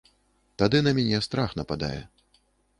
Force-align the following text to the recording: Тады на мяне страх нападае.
Тады 0.61 0.81
на 0.87 0.95
мяне 1.01 1.21
страх 1.27 1.55
нападае. 1.63 1.97